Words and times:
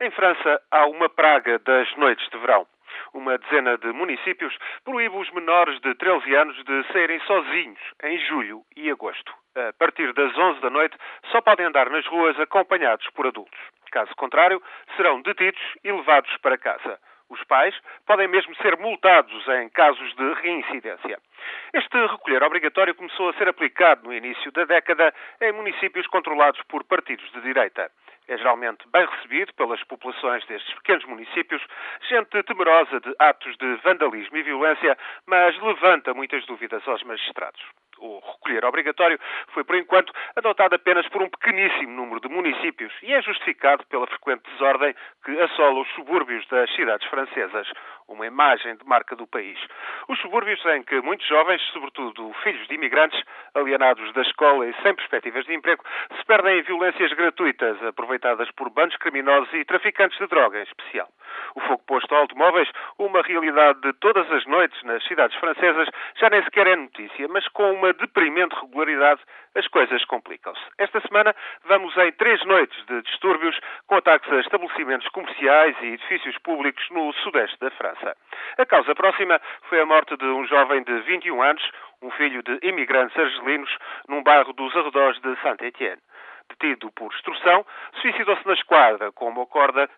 Em 0.00 0.12
França 0.12 0.62
há 0.70 0.86
uma 0.86 1.08
praga 1.08 1.58
das 1.58 1.92
noites 1.96 2.24
de 2.30 2.38
verão. 2.38 2.64
Uma 3.12 3.36
dezena 3.36 3.76
de 3.78 3.88
municípios 3.88 4.56
proíbe 4.84 5.16
os 5.16 5.28
menores 5.32 5.80
de 5.80 5.92
13 5.92 6.34
anos 6.36 6.56
de 6.62 6.92
saírem 6.92 7.18
sozinhos 7.22 7.80
em 8.04 8.16
julho 8.26 8.62
e 8.76 8.88
agosto. 8.92 9.34
A 9.56 9.72
partir 9.72 10.12
das 10.12 10.38
11 10.38 10.60
da 10.60 10.70
noite 10.70 10.96
só 11.32 11.40
podem 11.40 11.66
andar 11.66 11.90
nas 11.90 12.06
ruas 12.06 12.38
acompanhados 12.38 13.10
por 13.10 13.26
adultos. 13.26 13.58
Caso 13.90 14.14
contrário, 14.14 14.62
serão 14.96 15.20
detidos 15.20 15.60
e 15.82 15.90
levados 15.90 16.30
para 16.36 16.56
casa. 16.56 17.00
Os 17.28 17.42
pais 17.44 17.74
podem 18.06 18.28
mesmo 18.28 18.54
ser 18.62 18.78
multados 18.78 19.48
em 19.48 19.68
casos 19.68 20.14
de 20.14 20.32
reincidência. 20.34 21.18
Este 21.74 22.06
recolher 22.06 22.44
obrigatório 22.44 22.94
começou 22.94 23.30
a 23.30 23.34
ser 23.34 23.48
aplicado 23.48 24.04
no 24.04 24.14
início 24.14 24.52
da 24.52 24.64
década 24.64 25.12
em 25.40 25.50
municípios 25.50 26.06
controlados 26.06 26.62
por 26.68 26.84
partidos 26.84 27.28
de 27.32 27.40
direita 27.40 27.90
é 28.28 28.36
geralmente 28.36 28.86
bem 28.92 29.06
recebido 29.06 29.52
pelas 29.54 29.82
populações 29.84 30.44
destes 30.46 30.74
pequenos 30.74 31.04
municípios, 31.06 31.62
gente 32.08 32.42
temerosa 32.42 33.00
de 33.00 33.14
atos 33.18 33.56
de 33.56 33.76
vandalismo 33.76 34.36
e 34.36 34.42
violência, 34.42 34.96
mas 35.26 35.58
levanta 35.60 36.14
muitas 36.14 36.44
dúvidas 36.46 36.86
aos 36.86 37.02
magistrados. 37.02 37.60
O 38.00 38.20
recolher 38.20 38.64
obrigatório 38.64 39.18
foi, 39.52 39.64
por 39.64 39.76
enquanto, 39.76 40.12
adotado 40.36 40.74
apenas 40.74 41.06
por 41.08 41.22
um 41.22 41.28
pequeníssimo 41.28 41.90
número 41.90 42.20
de 42.20 42.28
municípios 42.28 42.92
e 43.02 43.12
é 43.12 43.20
justificado 43.22 43.84
pela 43.86 44.06
frequente 44.06 44.48
desordem 44.52 44.94
que 45.24 45.40
assola 45.40 45.80
os 45.80 45.88
subúrbios 45.94 46.46
das 46.48 46.72
cidades 46.74 47.06
francesas, 47.08 47.68
uma 48.08 48.26
imagem 48.26 48.76
de 48.76 48.84
marca 48.84 49.14
do 49.14 49.26
país. 49.26 49.58
Os 50.08 50.18
subúrbios 50.20 50.64
em 50.66 50.82
que 50.82 51.00
muitos 51.00 51.26
jovens, 51.26 51.60
sobretudo 51.72 52.32
filhos 52.42 52.66
de 52.68 52.74
imigrantes, 52.74 53.22
alienados 53.54 54.12
da 54.14 54.22
escola 54.22 54.66
e 54.66 54.74
sem 54.82 54.94
perspectivas 54.94 55.44
de 55.44 55.54
emprego, 55.54 55.84
se 56.16 56.24
perdem 56.24 56.58
em 56.58 56.62
violências 56.62 57.12
gratuitas, 57.12 57.82
aproveitadas 57.82 58.50
por 58.52 58.70
bandos 58.70 58.96
criminosos 58.96 59.52
e 59.52 59.64
traficantes 59.64 60.18
de 60.18 60.26
droga 60.26 60.58
em 60.58 60.62
especial. 60.62 61.08
O 61.54 61.60
fogo 61.60 61.82
posto 61.86 62.14
a 62.14 62.18
automóveis, 62.18 62.68
uma 62.98 63.22
realidade 63.22 63.80
de 63.80 63.92
todas 63.94 64.30
as 64.32 64.46
noites 64.46 64.82
nas 64.84 65.04
cidades 65.04 65.36
francesas, 65.38 65.88
já 66.16 66.30
nem 66.30 66.42
sequer 66.44 66.66
é 66.66 66.76
notícia, 66.76 67.28
mas 67.28 67.46
com 67.48 67.72
uma 67.72 67.87
deprimente 67.92 68.54
regularidade 68.54 69.20
as 69.54 69.66
coisas 69.68 70.04
complicam-se. 70.04 70.60
Esta 70.78 71.00
semana 71.00 71.34
vamos 71.64 71.96
em 71.96 72.12
três 72.12 72.44
noites 72.44 72.84
de 72.86 73.02
distúrbios 73.02 73.58
com 73.86 73.96
ataques 73.96 74.30
a 74.32 74.40
estabelecimentos 74.40 75.08
comerciais 75.08 75.76
e 75.80 75.86
edifícios 75.86 76.36
públicos 76.38 76.84
no 76.90 77.12
sudeste 77.14 77.58
da 77.60 77.70
França. 77.70 78.16
A 78.58 78.66
causa 78.66 78.94
próxima 78.94 79.40
foi 79.68 79.80
a 79.80 79.86
morte 79.86 80.16
de 80.16 80.24
um 80.24 80.46
jovem 80.46 80.82
de 80.82 81.00
21 81.00 81.42
anos, 81.42 81.70
um 82.02 82.10
filho 82.12 82.42
de 82.42 82.58
imigrantes 82.62 83.16
argelinos, 83.18 83.70
num 84.08 84.22
bairro 84.22 84.52
dos 84.52 84.74
arredores 84.76 85.20
de 85.20 85.34
Saint-Étienne 85.42 86.00
detido 86.48 86.90
por 86.92 87.12
extorsão, 87.12 87.64
suicidou-se 88.00 88.46
na 88.46 88.54
esquadra 88.54 89.12
com 89.12 89.28
uma 89.28 89.46
corda 89.46 89.88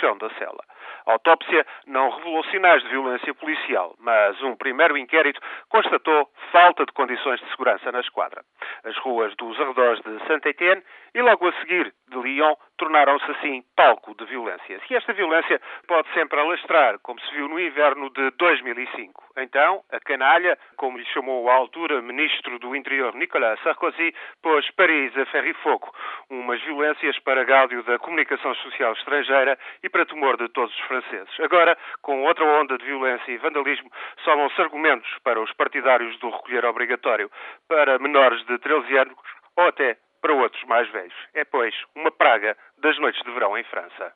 colchão 0.00 0.16
da 0.18 0.30
cela. 0.38 0.64
A 1.06 1.12
autópsia 1.12 1.66
não 1.86 2.10
revelou 2.10 2.42
sinais 2.44 2.82
de 2.82 2.88
violência 2.88 3.34
policial, 3.34 3.94
mas 3.98 4.40
um 4.42 4.56
primeiro 4.56 4.96
inquérito 4.96 5.40
constatou 5.68 6.28
falta 6.50 6.84
de 6.84 6.92
condições 6.92 7.40
de 7.40 7.50
segurança 7.50 7.92
na 7.92 8.00
esquadra. 8.00 8.42
As 8.84 8.96
ruas 8.98 9.34
dos 9.36 9.58
arredores 9.60 10.00
de 10.00 10.26
Saint-Étienne 10.26 10.82
e 11.14 11.22
logo 11.22 11.48
a 11.48 11.52
seguir 11.60 11.92
de 12.10 12.18
Lyon 12.18 12.54
tornaram-se 12.76 13.30
assim 13.30 13.62
palco 13.76 14.14
de 14.14 14.24
violência. 14.24 14.80
E 14.88 14.94
esta 14.94 15.12
violência 15.12 15.60
pode 15.86 16.12
sempre 16.12 16.40
alastrar, 16.40 16.98
como 17.00 17.20
se 17.20 17.30
viu 17.34 17.48
no 17.48 17.60
inverno 17.60 18.10
de 18.10 18.30
2005. 18.32 19.22
Então, 19.36 19.82
a 19.90 20.00
canalha, 20.00 20.58
como 20.76 20.98
lhe 20.98 21.04
chamou 21.06 21.48
à 21.48 21.54
altura 21.54 22.02
ministro 22.02 22.58
do 22.58 22.74
Interior 22.74 23.14
Nicolas 23.14 23.60
Sarkozy, 23.62 24.14
pôs 24.42 24.68
Paris 24.72 25.16
a 25.16 25.26
ferro 25.26 25.48
e 25.48 25.54
fogo. 25.54 25.92
Umas 26.30 26.60
violências 26.62 27.18
para 27.20 27.44
gáudio 27.44 27.82
da 27.84 27.98
comunicação 27.98 28.54
social 28.56 28.92
estrangeira 28.94 29.58
e 29.82 29.88
para 29.88 30.06
temor 30.06 30.36
de 30.36 30.48
todos 30.48 30.74
os 30.74 30.86
franceses. 30.86 31.40
Agora, 31.40 31.76
com 32.02 32.24
outra 32.24 32.44
onda 32.44 32.76
de 32.76 32.84
violência 32.84 33.30
e 33.30 33.38
vandalismo, 33.38 33.90
somam-se 34.24 34.60
argumentos 34.60 35.10
para 35.22 35.40
os 35.40 35.52
partidários 35.52 36.18
do 36.18 36.30
recolher 36.30 36.64
obrigatório 36.64 37.30
para 37.68 37.98
menores 37.98 38.44
de 38.46 38.58
13 38.58 38.96
anos 38.96 39.16
ou 39.56 39.66
até 39.66 39.96
para 40.20 40.34
outros 40.34 40.62
mais 40.64 40.88
velhos. 40.90 41.14
É, 41.34 41.44
pois, 41.44 41.74
uma 41.94 42.10
praga 42.10 42.56
das 42.78 42.98
noites 42.98 43.22
de 43.22 43.30
verão 43.32 43.56
em 43.56 43.64
França. 43.64 44.12